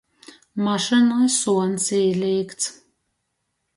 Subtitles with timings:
[0.67, 2.75] Mašynai suons īlīkts.